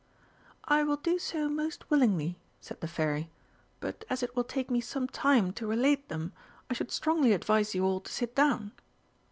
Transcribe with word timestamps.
"I 0.65 0.81
will 0.83 0.95
do 0.97 1.19
so 1.19 1.47
most 1.47 1.91
willingly," 1.91 2.39
said 2.59 2.81
the 2.81 2.87
Fairy. 2.87 3.29
"But 3.79 4.03
as 4.09 4.23
it 4.23 4.35
will 4.35 4.43
take 4.43 4.71
me 4.71 4.81
some 4.81 5.07
time 5.07 5.51
to 5.53 5.67
relate 5.67 6.09
them, 6.09 6.33
I 6.71 6.73
should 6.73 6.89
strongly 6.91 7.33
advise 7.33 7.75
you 7.75 7.85
all 7.85 7.99
to 7.99 8.11
sit 8.11 8.33
down." 8.33 8.71